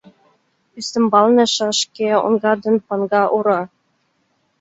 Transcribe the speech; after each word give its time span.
Ӱстембалне 0.79 1.45
шашке 1.55 2.09
оҥа 2.27 2.53
ден 2.63 2.75
паҥга 2.87 3.23
ора. 3.37 3.61